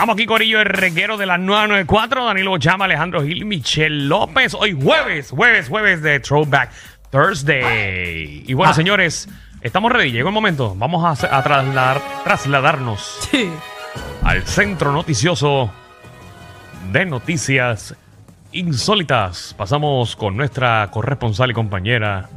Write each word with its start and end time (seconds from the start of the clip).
Estamos 0.00 0.14
aquí, 0.14 0.24
Corillo, 0.24 0.60
el 0.60 0.64
reguero 0.64 1.18
de 1.18 1.26
las 1.26 1.38
994. 1.38 2.24
Danilo 2.24 2.56
Llama, 2.56 2.86
Alejandro 2.86 3.22
Gil, 3.22 3.44
Michelle 3.44 4.06
López. 4.06 4.54
Hoy 4.54 4.72
jueves, 4.72 5.28
jueves, 5.30 5.68
jueves 5.68 6.00
de 6.00 6.18
Throwback 6.20 6.70
Thursday. 7.10 8.42
Y 8.46 8.54
bueno, 8.54 8.70
Ah. 8.70 8.74
señores, 8.74 9.28
estamos 9.60 9.92
ready. 9.92 10.10
Llegó 10.12 10.30
el 10.30 10.34
momento. 10.34 10.74
Vamos 10.74 11.04
a, 11.04 11.42
trasladar- 11.44 12.00
trasladarnos 12.24 13.28
Sí. 13.30 13.50
al 14.22 14.42
centro 14.46 14.90
noticioso 14.92 15.70
de 16.92 17.04
noticias 17.04 17.94
insólitas. 18.52 19.54
Pasamos 19.58 20.16
con 20.16 20.34
nuestra 20.34 20.88
corresponsal 20.90 21.50
y 21.50 21.52
compañera, 21.52 22.30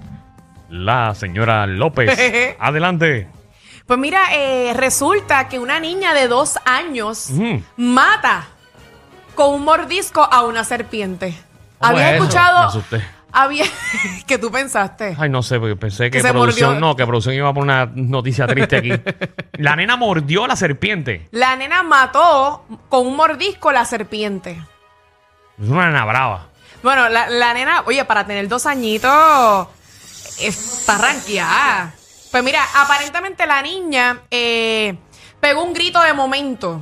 la 0.69 1.15
señora 1.15 1.65
López. 1.65 2.09
Adelante. 2.59 3.29
Pues 3.87 3.99
mira, 3.99 4.33
eh, 4.33 4.73
resulta 4.75 5.49
que 5.49 5.59
una 5.59 5.79
niña 5.79 6.13
de 6.13 6.27
dos 6.27 6.57
años 6.65 7.29
Ujú. 7.31 7.61
mata 7.77 8.47
con 9.35 9.53
un 9.53 9.63
mordisco 9.63 10.23
a 10.23 10.43
una 10.43 10.63
serpiente. 10.63 11.37
¿Cómo 11.79 11.91
Había 11.97 12.09
es 12.11 12.13
eso? 12.15 12.23
Me 12.23 12.27
escuchado. 12.29 12.57
asusté. 12.67 13.05
Había. 13.35 13.65
¿Qué 14.27 14.37
tú 14.37 14.51
pensaste? 14.51 15.15
Ay, 15.19 15.29
no 15.29 15.41
sé, 15.43 15.59
porque 15.59 15.75
pensé 15.75 16.05
que, 16.05 16.17
Que 16.19 16.21
se 16.21 16.31
producción, 16.31 16.73
mordió. 16.75 16.87
no, 16.87 16.95
que 16.95 17.05
producción 17.05 17.35
iba 17.35 17.49
a 17.49 17.53
poner 17.53 17.87
una 17.87 17.91
noticia 17.95 18.45
triste 18.47 18.77
aquí. 18.77 18.91
La 19.57 19.75
nena 19.75 19.97
mordió 19.97 20.45
a 20.45 20.47
la 20.47 20.55
serpiente. 20.55 21.27
La 21.31 21.55
nena 21.55 21.81
mató 21.83 22.65
con 22.89 23.05
un 23.07 23.15
mordisco 23.15 23.69
a 23.69 23.73
la 23.73 23.85
serpiente. 23.85 24.61
Es 25.61 25.67
una 25.67 25.87
nena 25.87 26.05
brava. 26.05 26.47
Bueno, 26.83 27.09
la, 27.09 27.27
la 27.29 27.53
nena, 27.53 27.83
oye, 27.85 28.03
para 28.05 28.25
tener 28.25 28.47
dos 28.47 28.65
añitos, 28.65 29.67
está 30.39 30.97
ranqueada. 30.97 31.93
Pues 32.33 32.43
mira, 32.43 32.59
aparentemente 32.75 33.45
la 33.45 33.61
niña 33.61 34.21
eh, 34.29 34.95
pegó 35.39 35.63
un 35.63 35.73
grito 35.73 36.01
de 36.01 36.11
momento. 36.13 36.81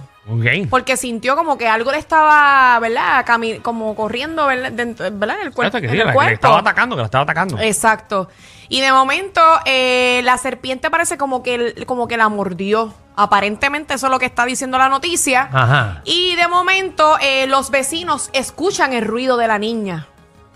Porque 0.69 0.95
sintió 0.97 1.35
como 1.35 1.57
que 1.57 1.67
algo 1.67 1.91
le 1.91 1.97
estaba, 1.97 2.79
¿verdad? 2.79 3.25
Cami- 3.25 3.61
como 3.61 3.93
corriendo, 3.95 4.45
¿verdad? 4.47 4.71
Dentro- 4.71 5.09
¿verdad? 5.11 5.41
En 5.41 5.47
el, 5.47 5.53
que 5.81 5.87
en 5.87 5.97
la- 6.05 6.11
que 6.11 6.13
cuerpo. 6.13 6.29
le 6.29 6.33
estaba 6.35 6.59
atacando, 6.59 6.95
que 6.95 7.01
la 7.01 7.05
estaba 7.05 7.23
atacando. 7.23 7.59
Exacto. 7.59 8.29
Y 8.69 8.79
de 8.79 8.93
momento, 8.93 9.41
eh, 9.65 10.21
la 10.23 10.37
serpiente 10.37 10.89
parece 10.89 11.17
como 11.17 11.43
que, 11.43 11.83
como 11.85 12.07
que 12.07 12.15
la 12.15 12.29
mordió. 12.29 12.93
Aparentemente 13.17 13.95
eso 13.95 14.07
es 14.07 14.11
lo 14.11 14.19
que 14.19 14.25
está 14.25 14.45
diciendo 14.45 14.77
la 14.77 14.87
noticia. 14.87 15.49
Ajá. 15.51 16.01
Y 16.05 16.35
de 16.37 16.47
momento, 16.47 17.17
eh, 17.19 17.45
los 17.47 17.69
vecinos 17.71 18.29
escuchan 18.31 18.93
el 18.93 19.03
ruido 19.05 19.35
de 19.35 19.47
la 19.49 19.59
niña. 19.59 20.07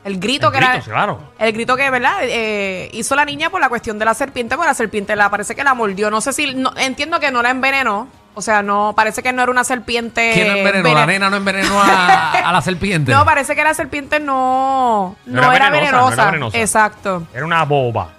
El 0.06 0.20
grito 0.20 0.48
El 0.48 0.52
que 0.54 0.58
era. 0.60 0.80
claro. 0.80 1.20
El 1.38 1.52
grito 1.52 1.76
que, 1.76 1.90
¿verdad? 1.90 2.20
Eh, 2.22 2.90
hizo 2.94 3.16
la 3.16 3.26
niña 3.26 3.50
por 3.50 3.60
la 3.60 3.68
cuestión 3.70 4.00
de 4.00 4.06
la 4.06 4.14
serpiente, 4.14 4.56
porque 4.56 4.70
la 4.70 4.74
serpiente 4.76 5.16
la 5.16 5.30
parece 5.30 5.56
que 5.56 5.64
la 5.64 5.74
mordió. 5.74 6.10
No 6.10 6.22
sé 6.22 6.32
si. 6.32 6.54
no- 6.54 6.72
entiendo 6.78 7.20
que 7.20 7.32
no 7.32 7.42
la 7.42 7.50
envenenó. 7.50 8.08
O 8.38 8.42
sea, 8.42 8.62
no, 8.62 8.94
parece 8.96 9.24
que 9.24 9.32
no 9.34 9.42
era 9.42 9.52
una 9.52 9.64
serpiente. 9.64 10.32
¿Quién 10.34 10.48
no 10.50 10.54
envenenó? 10.58 10.94
La 10.94 11.06
nena 11.06 11.30
no 11.30 11.38
envenenó 11.38 11.82
a, 11.82 12.32
a 12.32 12.52
la 12.54 12.62
serpiente. 12.62 13.12
No, 13.16 13.26
parece 13.26 13.56
que 13.56 13.64
la 13.64 13.74
serpiente 13.74 14.20
no, 14.20 15.16
no, 15.26 15.42
No 15.42 15.52
era 15.52 15.56
era, 15.68 15.70
venenosa, 15.72 15.92
venenosa. 15.92 16.16
no 16.16 16.22
era 16.22 16.32
venenosa. 16.32 16.58
Exacto. 16.60 17.24
Era 17.34 17.46
una 17.46 17.64
boba. 17.64 18.10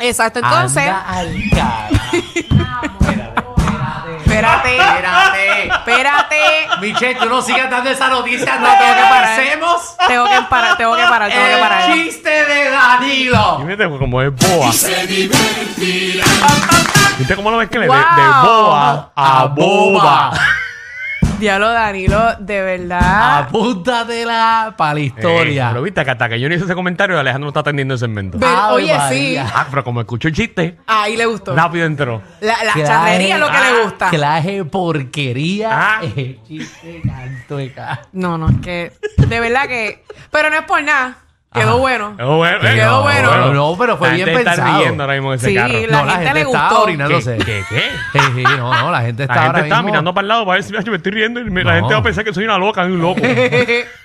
Exacto. 0.00 0.40
Entonces, 0.40 0.82
Anda 0.82 1.04
al 1.08 1.34
cara. 1.54 1.88
espérate, 4.24 4.76
Espérate. 4.76 5.68
espérate. 5.68 6.15
Michelle, 6.80 7.14
tú 7.16 7.26
no 7.28 7.42
sigas 7.42 7.70
dando 7.70 7.90
esa 7.90 8.08
noticia. 8.08 8.56
No, 8.56 8.60
No, 8.68 8.78
tengo 8.78 8.94
que 8.94 9.02
parar. 9.02 9.40
Hacemos 9.40 9.96
Tengo 10.06 10.24
que 10.26 10.42
parar, 10.48 10.76
tengo 10.76 10.96
que 10.96 11.02
parar, 11.02 11.30
tengo 11.30 11.46
que 11.46 11.56
parar. 11.62 11.90
el 11.90 12.04
chiste 12.04 12.28
de 12.30 12.70
Danilo. 12.70 13.58
Y 13.62 13.64
viste 13.64 13.88
como 13.98 14.22
es 14.22 14.30
boba. 14.34 14.70
¿Viste 17.18 17.34
cómo 17.34 17.50
lo 17.50 17.56
ves 17.58 17.70
que 17.70 17.78
le 17.78 17.86
de, 17.86 17.90
Wow. 17.92 17.98
de 17.98 18.48
boba 18.48 19.10
a 19.16 19.44
boba? 19.46 20.32
Diablo 21.38 21.68
Danilo, 21.68 22.34
de 22.38 22.62
verdad. 22.62 23.38
Apúntatela 23.40 24.74
para 24.76 24.94
la 24.94 25.00
Eh, 25.00 25.04
historia. 25.04 25.68
pero 25.68 25.82
viste 25.82 26.02
que 26.04 26.10
hasta 26.10 26.28
que 26.30 26.40
yo 26.40 26.48
no 26.48 26.54
hice 26.54 26.64
ese 26.64 26.74
comentario, 26.74 27.18
Alejandro 27.18 27.44
no 27.46 27.48
está 27.48 27.60
atendiendo 27.60 27.94
el 27.94 28.00
segmento. 28.00 28.38
Ve- 28.38 28.46
Ave 28.46 28.72
oye, 28.74 28.96
María. 28.96 29.44
sí. 29.46 29.52
Ah, 29.54 29.66
pero 29.68 29.84
como 29.84 30.00
escuchó 30.00 30.28
el 30.28 30.34
chiste, 30.34 30.78
Ahí 30.86 31.16
le 31.16 31.26
gustó. 31.26 31.54
rápido 31.54 31.84
entró. 31.84 32.22
La, 32.40 32.64
la 32.64 32.72
Claje- 32.72 32.86
charrería 32.86 33.34
es 33.34 33.40
lo 33.40 33.50
que 33.50 33.56
ah, 33.56 33.70
le 33.70 33.82
gusta. 33.82 34.10
Claje 34.10 34.64
porquería. 34.64 35.68
Ah. 35.72 36.00
El 36.16 36.42
chiste 36.46 37.02
canto 37.04 37.56
de 37.58 37.72
ca- 37.72 38.02
No, 38.12 38.38
no, 38.38 38.48
es 38.48 38.56
que 38.62 38.92
de 39.18 39.40
verdad 39.40 39.66
que. 39.68 40.04
Pero 40.30 40.48
no 40.50 40.56
es 40.56 40.62
por 40.62 40.82
nada. 40.82 41.18
Quedó 41.56 41.68
Ajá. 41.70 41.78
bueno. 41.78 42.16
Quedó 42.16 42.36
bueno. 42.36 42.56
eh, 42.68 42.74
Quedó 42.74 43.02
bueno. 43.02 43.36
No, 43.36 43.52
no, 43.54 43.76
pero 43.78 43.96
fue 43.96 44.08
La 44.08 44.14
bien 44.14 44.26
gente 44.26 44.40
está 44.42 44.54
pensado. 44.56 44.78
riendo 44.80 45.02
ahora 45.02 45.14
mismo 45.14 45.32
en 45.32 45.38
ese 45.38 45.48
Sí, 45.48 45.54
carro. 45.54 45.72
la 45.88 46.02
No, 46.04 46.10
gente 46.12 46.34
le 46.34 46.40
está 46.42 46.68
gustó. 46.68 46.82
orinándose. 46.82 47.36
¿Qué? 47.38 47.44
¿Qué? 47.44 47.62
qué? 48.12 48.18
Sí, 48.20 48.26
sí, 48.36 48.42
no, 48.56 48.74
no, 48.74 48.90
la 48.90 49.00
gente 49.02 49.22
está 49.24 49.34
La 49.34 49.40
gente 49.42 49.56
ahora 49.56 49.60
está 49.64 49.76
mismo- 49.76 49.86
mirando 49.90 50.14
para 50.14 50.22
el 50.24 50.28
lado 50.28 50.44
para 50.46 50.54
ver 50.54 50.62
si 50.62 50.76
"Ay, 50.76 50.84
me 50.90 50.96
estoy 50.96 51.12
riendo 51.12 51.40
y 51.40 51.44
me- 51.50 51.64
la 51.64 51.74
gente 51.74 51.94
va 51.94 52.00
a 52.00 52.02
pensar 52.02 52.24
que 52.24 52.32
soy 52.34 52.44
una 52.44 52.58
loca, 52.58 52.84
un 52.84 53.00
loco. 53.00 53.20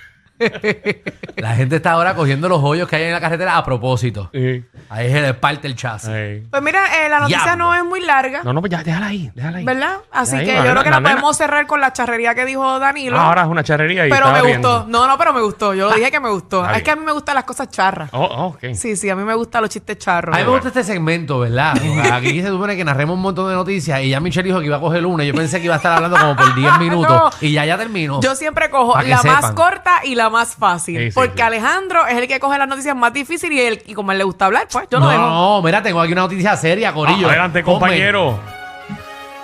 La 1.36 1.54
gente 1.54 1.76
está 1.76 1.92
ahora 1.92 2.14
cogiendo 2.14 2.48
los 2.48 2.60
hoyos 2.62 2.88
que 2.88 2.96
hay 2.96 3.04
en 3.04 3.12
la 3.12 3.20
carretera 3.20 3.56
a 3.56 3.64
propósito. 3.64 4.28
Sí. 4.32 4.64
Ahí 4.92 5.10
se 5.10 5.20
les 5.22 5.34
parte 5.34 5.66
el 5.66 5.74
chasis. 5.74 6.42
Pues 6.50 6.62
mira, 6.62 6.80
eh, 7.04 7.08
la 7.08 7.20
noticia 7.20 7.42
Diablo. 7.44 7.64
no 7.64 7.74
es 7.74 7.84
muy 7.84 8.00
larga. 8.00 8.42
No, 8.44 8.52
no, 8.52 8.60
pues 8.60 8.70
ya, 8.70 8.82
déjala 8.82 9.06
ahí, 9.06 9.30
déjala 9.34 9.58
ahí. 9.58 9.64
¿Verdad? 9.64 9.96
Así 10.10 10.36
Ahí, 10.36 10.44
que 10.44 10.52
la 10.52 10.58
yo 10.58 10.62
nena- 10.64 10.70
creo 10.72 10.84
que 10.84 10.90
la 10.90 10.96
la, 10.96 11.00
nena- 11.00 11.10
podemos 11.12 11.36
cerrar 11.36 11.66
con 11.66 11.80
la 11.80 11.92
charrería 11.92 12.34
que 12.34 12.44
dijo 12.44 12.78
Danilo. 12.78 13.18
Ah, 13.18 13.28
ahora 13.28 13.42
es 13.42 13.48
una 13.48 13.64
charrería 13.64 14.06
y 14.06 14.10
pero 14.10 14.30
me 14.32 14.42
gustó. 14.42 14.84
No, 14.88 15.06
no, 15.06 15.16
pero 15.16 15.32
me 15.32 15.40
gustó. 15.40 15.72
Yo 15.74 15.88
lo 15.88 15.94
dije 15.96 16.10
que 16.10 16.20
me 16.20 16.28
gustó. 16.30 16.64
Está 16.64 16.76
Es 16.76 16.82
que 16.82 16.90
a 16.90 16.96
mí 16.96 17.04
me 17.04 17.12
gustan 17.12 17.34
las 17.36 17.44
cosas 17.44 17.70
charras. 17.70 18.10
Oh, 18.12 18.22
oh, 18.22 18.46
ok. 18.48 18.74
Sí, 18.74 18.96
sí, 18.96 19.08
a 19.08 19.16
mí 19.16 19.24
me 19.24 19.34
gustan 19.34 19.62
los 19.62 19.70
chistes 19.70 19.96
charros. 19.98 20.34
A 20.34 20.38
mí 20.38 20.44
me 20.44 20.50
gusta 20.50 20.68
este 20.68 20.84
segmento, 20.84 21.38
¿verdad? 21.40 21.72
Porque 21.72 22.08
Aquí 22.12 22.42
se 22.42 22.48
supone 22.48 22.76
que 22.76 22.84
narremos 22.84 23.14
un 23.16 23.22
montón 23.22 23.48
de 23.48 23.54
noticias 23.54 24.00
y 24.02 24.10
ya 24.10 24.20
Michelle 24.20 24.46
dijo 24.46 24.60
que 24.60 24.66
iba 24.66 24.76
a 24.76 24.80
coger 24.80 25.06
una. 25.06 25.24
Yo 25.24 25.32
pensé 25.34 25.58
que 25.58 25.64
iba 25.66 25.74
a 25.74 25.78
estar 25.78 25.92
hablando 25.92 26.18
como 26.18 26.36
por 26.36 26.54
10 26.56 26.78
minutos. 26.78 27.10
No. 27.10 27.30
Y 27.40 27.52
ya 27.52 27.64
ya 27.64 27.78
terminó. 27.78 28.20
Yo 28.20 28.34
siempre 28.34 28.68
cojo 28.68 28.98
que 28.98 29.08
la 29.08 29.22
más 29.22 29.36
sepan. 29.36 29.54
corta 29.54 30.00
y 30.04 30.14
la 30.14 30.28
más 30.28 30.54
fácil. 30.54 30.98
Sí, 30.98 31.04
sí, 31.10 31.14
porque 31.14 31.36
sí. 31.36 31.42
Alejandro 31.42 32.06
es 32.06 32.16
el 32.18 32.28
que 32.28 32.38
coge 32.40 32.58
las 32.58 32.68
noticias 32.68 32.94
más 32.94 33.12
difíciles 33.12 33.56
y, 33.56 33.60
él- 33.60 33.82
y 33.86 33.94
como 33.94 34.10
a 34.10 34.14
él 34.14 34.18
le 34.18 34.24
gusta 34.24 34.46
hablar, 34.46 34.66
pues 34.70 34.81
yo 34.90 34.98
lo 34.98 35.04
no, 35.06 35.10
dejo. 35.10 35.22
no, 35.22 35.62
mira, 35.62 35.82
tengo 35.82 36.00
aquí 36.00 36.12
una 36.12 36.22
noticia 36.22 36.56
seria, 36.56 36.92
Corillo. 36.92 37.26
Ah, 37.26 37.30
adelante, 37.30 37.62
Ponme. 37.62 37.78
compañero. 37.78 38.38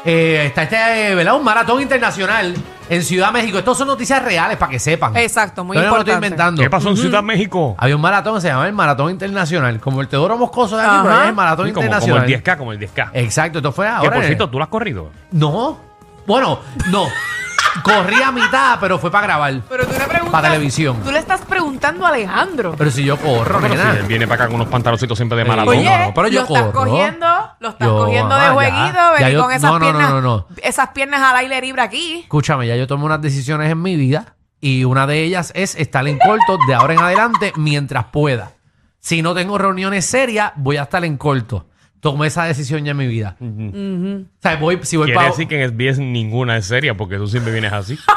Eh, 0.05 0.45
está 0.47 0.63
este, 0.63 1.11
eh, 1.11 1.15
¿verdad? 1.15 1.35
Un 1.37 1.45
maratón 1.45 1.83
internacional 1.83 2.55
en 2.89 3.03
Ciudad 3.03 3.31
México. 3.33 3.59
Estos 3.59 3.77
son 3.77 3.89
noticias 3.89 4.23
reales 4.23 4.57
para 4.57 4.71
que 4.71 4.79
sepan. 4.79 5.15
Exacto, 5.17 5.65
muy 5.65 5.77
Yo 5.77 5.83
no 5.83 5.89
lo 5.91 5.97
estoy 5.99 6.13
importante. 6.13 6.27
inventando. 6.27 6.63
¿Qué 6.63 6.71
pasó 6.71 6.89
en 6.91 6.97
Ciudad 6.97 7.23
México? 7.23 7.75
Había 7.79 7.97
un 7.97 8.01
maratón 8.03 8.37
que 8.37 8.41
se 8.43 8.49
llama 8.49 8.67
el 8.67 8.73
Maratón 8.73 9.11
Internacional. 9.11 9.81
Como 9.81 10.01
el 10.01 10.09
Teodoro 10.09 10.39
Moscoso 10.39 10.77
de 10.77 10.83
aquí, 10.85 10.91
Ajá. 10.95 11.03
pero 11.05 11.21
es 11.23 11.29
el 11.29 11.35
Maratón 11.35 11.67
Sí, 11.67 11.73
como, 11.73 11.87
como 11.87 11.97
Internacional. 11.97 12.33
el 12.33 12.43
10K, 12.43 12.57
como 12.57 12.73
el 12.73 12.79
10K. 12.79 13.11
Exacto, 13.13 13.59
esto 13.59 13.73
fue 13.73 13.87
que 13.87 13.91
ahora. 13.93 14.13
por 14.13 14.25
cierto, 14.25 14.49
tú 14.49 14.59
lo 14.59 14.65
has 14.65 14.71
corrido. 14.71 15.11
No. 15.33 15.79
Bueno, 16.27 16.61
no. 16.91 17.07
Corrí 17.83 18.23
a 18.23 18.31
mitad, 18.33 18.79
pero 18.81 18.99
fue 18.99 19.11
para 19.11 19.27
grabar. 19.27 19.61
Pero 19.69 19.87
tú 19.87 19.93
le 19.93 20.05
preguntas. 20.07 20.31
Pa' 20.33 20.43
televisión. 20.43 21.01
Tú 21.03 21.11
le 21.11 21.19
estás 21.19 21.41
preguntando 21.43 22.05
a 22.05 22.09
Alejandro. 22.11 22.75
Pero 22.77 22.91
si 22.91 23.05
yo 23.05 23.17
corro, 23.17 23.61
Pero 23.61 23.75
si 23.75 23.79
nena. 23.79 23.93
él 23.99 24.03
viene 24.07 24.27
para 24.27 24.43
acá 24.43 24.47
con 24.47 24.57
unos 24.57 24.69
pantaloncitos 24.69 25.17
siempre 25.19 25.39
de 25.39 25.45
maratón. 25.45 25.77
Oye, 25.77 25.85
no, 25.85 26.07
no, 26.07 26.15
pero 26.15 26.29
yo 26.29 26.41
lo 26.41 26.47
estás 26.47 26.63
corro. 26.73 26.91
cogiendo, 26.91 27.27
lo 27.61 27.69
estás 27.71 27.89
Yo, 27.89 27.99
cogiendo 27.99 28.35
de 28.35 28.41
mamá, 28.49 28.63
ya. 28.69 28.71
jueguito, 28.75 28.99
Ya 28.99 29.13
venir 29.13 29.33
yo- 29.35 29.43
con 29.43 29.53
esas 29.53 29.63
no, 29.63 29.79
no, 29.79 29.79
no, 29.79 29.85
piernas, 29.99 30.11
no, 30.11 30.21
no. 30.21 30.47
esas 30.63 30.89
piernas 30.91 31.21
al 31.23 31.37
aire 31.37 31.61
libre 31.61 31.83
aquí. 31.83 32.21
Escúchame, 32.23 32.67
ya 32.67 32.77
yo 32.77 32.87
tomé 32.87 33.05
unas 33.05 33.21
decisiones 33.23 33.71
en 33.71 33.81
mi 33.83 33.97
vida 33.97 34.35
y 34.61 34.85
una 34.85 35.07
de 35.07 35.23
ellas 35.23 35.53
es 35.55 35.75
estar 35.77 36.07
en 36.09 36.19
corto 36.19 36.59
de 36.67 36.75
ahora 36.75 36.95
en 36.95 37.01
adelante 37.01 37.53
mientras 37.57 38.07
pueda. 38.07 38.53
Si 39.01 39.23
no 39.23 39.35
tengo 39.35 39.57
reuniones 39.59 40.05
serias, 40.07 40.53
voy 40.57 40.77
a 40.77 40.83
estar 40.83 41.05
en 41.05 41.17
corto. 41.17 41.67
Tomé 42.01 42.29
esa 42.29 42.45
decisión 42.45 42.85
ya 42.85 42.93
en 42.93 42.97
mi 42.97 43.07
vida. 43.07 43.37
O 43.41 44.41
sea, 44.41 44.57
voy, 44.57 44.79
si 44.83 44.97
voy 44.97 45.07
Quiere 45.07 45.17
para... 45.17 45.29
decir 45.31 45.49
que 45.49 45.63
en 45.63 45.69
SBS 45.71 45.99
ninguna 45.99 46.57
es 46.57 46.67
seria 46.67 46.97
porque 46.97 47.17
tú 47.17 47.27
siempre 47.27 47.53
vienes 47.53 47.73
así. 47.73 47.99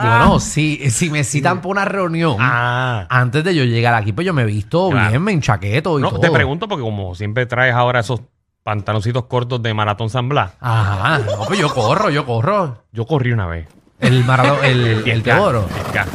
Bueno, 0.00 0.40
si, 0.40 0.90
si 0.90 1.10
me 1.10 1.24
citan 1.24 1.58
para 1.60 1.68
una 1.68 1.84
reunión, 1.84 2.36
Ah. 2.40 3.06
antes 3.10 3.44
de 3.44 3.54
yo 3.54 3.64
llegar 3.64 3.92
aquí, 3.94 4.12
pues 4.12 4.26
yo 4.26 4.32
me 4.32 4.42
he 4.42 4.46
visto 4.46 4.88
Claro. 4.90 5.10
bien, 5.10 5.22
me 5.22 5.32
enchaqueto 5.32 5.98
y 5.98 6.02
No, 6.02 6.08
todo. 6.10 6.20
te 6.20 6.30
pregunto 6.30 6.66
porque 6.68 6.82
como 6.82 7.14
siempre 7.14 7.44
traes 7.46 7.74
ahora 7.74 8.00
esos 8.00 8.22
pantaloncitos 8.62 9.26
cortos 9.26 9.62
de 9.62 9.74
maratón 9.74 10.08
San 10.08 10.28
Blas. 10.28 10.52
Ajá, 10.60 11.18
no, 11.18 11.44
pues 11.46 11.58
yo 11.60 11.68
corro, 11.72 12.08
yo 12.08 12.24
corro. 12.24 12.84
Yo 12.92 13.04
corrí 13.06 13.32
una 13.32 13.46
vez. 13.46 13.68
El 14.00 14.24
maratón, 14.24 14.64
el, 14.64 14.86
el 15.06 15.22
10K, 15.22 15.22
Teodoro, 15.22 15.68
10K. 15.68 16.06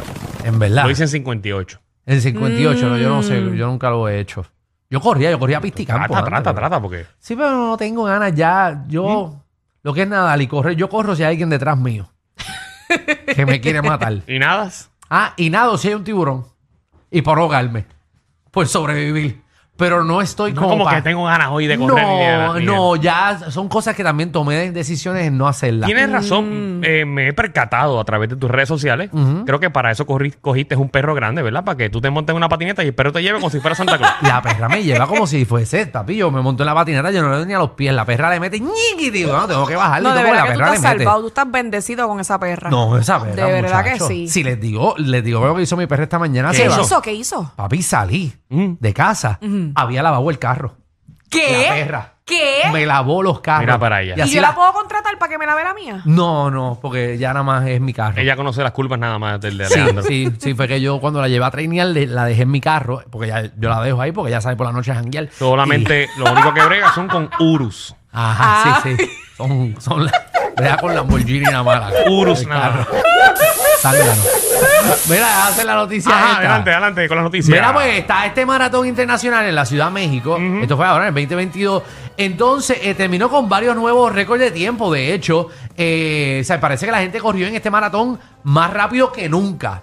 en 0.44 0.58
verdad. 0.58 0.84
Lo 0.84 0.90
hice 0.90 1.04
en 1.04 1.08
58. 1.08 1.80
En 2.06 2.20
58, 2.20 2.88
no, 2.88 2.98
yo 2.98 3.08
no 3.08 3.22
sé, 3.22 3.40
Mm. 3.40 3.54
yo 3.54 3.66
nunca 3.68 3.90
lo 3.90 4.08
he 4.08 4.18
hecho. 4.18 4.44
Yo 4.88 5.00
corría, 5.00 5.30
yo 5.30 5.38
corría 5.38 5.60
pista 5.60 5.82
y 5.82 5.86
campo. 5.86 6.06
Trata, 6.14 6.18
antes, 6.18 6.30
trata, 6.30 6.50
pero- 6.54 6.60
trata, 6.68 6.80
porque 6.82 7.06
Sí, 7.18 7.34
pero 7.36 7.50
no 7.50 7.76
tengo 7.76 8.04
ganas 8.04 8.34
ya. 8.34 8.84
Yo, 8.86 9.34
lo 9.82 9.92
que 9.94 10.02
es 10.02 10.08
nadar 10.08 10.40
y 10.40 10.46
correr, 10.46 10.76
yo 10.76 10.88
corro 10.88 11.16
si 11.16 11.22
hay 11.24 11.30
alguien 11.30 11.50
detrás 11.50 11.76
mío 11.78 12.08
que 13.34 13.46
me 13.46 13.60
quiere 13.60 13.82
matar. 13.82 14.22
¿Y 14.26 14.38
nada? 14.38 14.70
Ah, 15.10 15.34
y 15.36 15.50
nado 15.50 15.76
si 15.78 15.88
hay 15.88 15.94
un 15.94 16.04
tiburón. 16.04 16.46
Y 17.10 17.22
por 17.22 17.38
ahogarme. 17.38 17.86
Por 18.50 18.66
sobrevivir. 18.68 19.42
Pero 19.76 20.04
no 20.04 20.22
estoy 20.22 20.52
No 20.52 20.62
como, 20.62 20.72
como 20.72 20.84
pa- 20.84 20.96
que 20.96 21.02
tengo 21.02 21.24
ganas 21.24 21.48
hoy 21.50 21.66
de 21.66 21.76
correr. 21.78 22.04
ni 22.06 22.18
de- 22.24 22.36
No, 22.38 22.54
ni 22.54 22.60
de- 22.60 22.66
no, 22.66 22.96
ya 22.96 23.38
son 23.50 23.68
cosas 23.68 23.94
que 23.94 24.02
también 24.02 24.32
tomé 24.32 24.72
decisiones 24.72 25.26
en 25.26 25.36
no 25.38 25.46
hacerlas. 25.48 25.86
Tienes 25.86 26.08
Mm. 26.08 26.12
razón, 26.12 26.80
eh, 26.84 27.04
me 27.04 27.28
he 27.28 27.32
percatado 27.32 28.00
a 28.00 28.04
través 28.04 28.28
de 28.30 28.36
tus 28.36 28.50
redes 28.50 28.68
sociales. 28.68 29.10
Creo 29.44 29.60
que 29.60 29.70
para 29.70 29.90
eso 29.90 30.06
corri- 30.06 30.34
cogiste 30.40 30.76
un 30.76 30.88
perro 30.88 31.14
grande, 31.14 31.42
¿verdad? 31.42 31.64
Para 31.64 31.76
que 31.76 31.90
tú 31.90 32.00
te 32.00 32.10
montes 32.10 32.32
en 32.32 32.36
una 32.38 32.48
patineta 32.48 32.82
y 32.84 32.88
el 32.88 32.94
perro 32.94 33.12
te 33.12 33.22
lleve 33.22 33.38
como 33.38 33.50
si 33.50 33.60
fuera 33.60 33.74
Santa 33.74 33.98
Claus. 33.98 34.14
La 34.22 34.42
perra 34.42 34.68
me 34.68 34.82
lleva 34.82 35.06
como 35.06 35.26
si 35.26 35.44
fuese, 35.44 35.86
papi. 35.86 36.16
Yo 36.16 36.30
me 36.30 36.40
monto 36.40 36.62
en 36.62 36.66
la 36.66 36.74
patineta, 36.74 37.10
yo 37.10 37.22
no 37.22 37.30
le 37.30 37.36
doy 37.38 37.46
ni 37.46 37.54
a 37.54 37.58
los 37.58 37.70
pies. 37.70 37.92
La 37.94 38.04
perra 38.04 38.30
le 38.30 38.40
mete 38.40 38.58
ñiqui, 38.60 39.10
tío. 39.10 39.32
No, 39.36 39.46
tengo 39.46 39.66
que 39.66 39.76
bajarle. 39.76 40.08
No, 40.08 40.14
de 40.14 40.22
verdad 40.22 40.36
la 40.38 40.42
que 40.46 40.52
tú 40.52 40.58
perra 40.58 40.74
estás 40.74 40.82
le 40.82 40.88
mete. 40.90 41.04
salvado. 41.04 41.20
Tú 41.22 41.26
estás 41.28 41.50
bendecido 41.50 42.08
con 42.08 42.20
esa 42.20 42.38
perra. 42.40 42.70
No, 42.70 42.96
esa 42.98 43.20
perra. 43.20 43.46
De 43.46 43.52
verdad 43.52 43.84
que 43.84 43.90
muchacho. 43.90 44.08
sí. 44.08 44.28
Si 44.28 44.42
les 44.42 44.60
digo, 44.60 44.94
les 44.98 45.22
digo 45.22 45.44
lo 45.46 45.54
que 45.54 45.62
hizo 45.62 45.76
mi 45.76 45.86
perra 45.86 46.04
esta 46.04 46.18
mañana. 46.18 46.50
¿Qué 46.50 46.56
se 46.56 46.62
¿Qué 46.64 46.68
va. 46.70 46.80
hizo? 46.80 47.02
¿Qué 47.02 47.12
hizo? 47.12 47.52
Papi, 47.56 47.82
salí 47.82 48.32
Mm. 48.48 48.74
de 48.80 48.94
casa. 48.94 49.38
Había 49.74 50.02
lavado 50.02 50.28
el 50.30 50.38
carro. 50.38 50.74
¿Qué? 51.30 51.66
La 51.68 51.74
perra. 51.74 52.12
¿Qué? 52.24 52.62
Me 52.72 52.86
lavó 52.86 53.22
los 53.22 53.40
carros. 53.40 53.60
Mira 53.66 53.78
para 53.78 53.96
allá. 53.96 54.14
Y 54.16 54.18
¿Y 54.18 54.22
así 54.22 54.34
yo 54.34 54.40
la- 54.42 54.48
la 54.48 54.54
puedo 54.54 54.72
contratar 54.72 55.16
para 55.18 55.30
que 55.30 55.38
me 55.38 55.46
lave 55.46 55.62
la 55.62 55.74
mía? 55.74 56.02
No, 56.06 56.50
no, 56.50 56.78
porque 56.82 57.18
ya 57.18 57.28
nada 57.32 57.44
más 57.44 57.66
es 57.68 57.80
mi 57.80 57.92
carro. 57.92 58.20
Ella 58.20 58.34
conoce 58.36 58.62
las 58.62 58.72
culpas 58.72 58.98
nada 58.98 59.16
más 59.18 59.40
del 59.40 59.58
de 59.58 59.66
Sí, 59.66 59.74
Alejandro. 59.74 60.02
sí, 60.04 60.32
sí, 60.38 60.54
fue 60.54 60.66
que 60.66 60.80
yo 60.80 60.98
cuando 61.00 61.20
la 61.20 61.28
llevé 61.28 61.44
a 61.44 61.50
trainear 61.52 61.86
le- 61.88 62.06
la 62.06 62.24
dejé 62.24 62.42
en 62.42 62.50
mi 62.50 62.60
carro, 62.60 63.02
porque 63.10 63.28
ya, 63.28 63.42
yo 63.56 63.68
la 63.68 63.80
dejo 63.80 64.00
ahí 64.00 64.10
porque 64.12 64.32
ya 64.32 64.40
sabe 64.40 64.56
por 64.56 64.66
la 64.66 64.72
noche 64.72 64.92
janguear. 64.92 65.28
Solamente 65.30 66.08
lo 66.16 66.32
único 66.32 66.52
que 66.52 66.62
brega 66.64 66.92
son 66.94 67.06
con 67.08 67.30
Urus. 67.38 67.94
Ajá, 68.12 68.76
Ah. 68.76 68.80
sí, 68.82 68.96
sí. 68.96 69.10
Son, 69.36 69.76
son 69.80 70.04
la, 70.06 70.12
deja 70.56 70.78
con 70.78 70.94
Lamborghini 70.96 71.44
nada 71.44 71.62
más. 71.62 71.92
la- 71.92 72.10
Urus 72.10 72.40
el 72.42 72.48
nada. 72.48 72.86
carro. 72.86 72.86
Mira, 75.08 75.46
hace 75.46 75.64
la 75.64 75.74
noticia 75.74 76.12
Ajá, 76.12 76.26
esta. 76.26 76.38
adelante, 76.38 76.70
adelante 76.70 77.08
con 77.08 77.16
las 77.16 77.24
noticias. 77.24 77.50
Mira, 77.56 77.72
pues 77.72 77.98
está 77.98 78.26
este 78.26 78.44
maratón 78.46 78.86
internacional 78.86 79.46
en 79.46 79.54
la 79.54 79.64
Ciudad 79.64 79.86
de 79.86 79.92
México. 79.92 80.38
Esto 80.62 80.76
fue 80.76 80.86
ahora 80.86 81.08
en 81.08 81.16
el 81.16 81.22
2022. 81.24 81.82
Entonces, 82.16 82.78
eh, 82.82 82.94
terminó 82.94 83.28
con 83.28 83.48
varios 83.48 83.76
nuevos 83.76 84.12
récords 84.12 84.40
de 84.42 84.50
tiempo. 84.50 84.92
De 84.92 85.12
hecho, 85.14 85.48
eh, 85.76 86.38
o 86.42 86.44
sea, 86.44 86.60
parece 86.60 86.86
que 86.86 86.92
la 86.92 87.00
gente 87.00 87.18
corrió 87.18 87.46
en 87.46 87.54
este 87.54 87.70
maratón 87.70 88.18
más 88.44 88.72
rápido 88.72 89.12
que 89.12 89.28
nunca. 89.28 89.82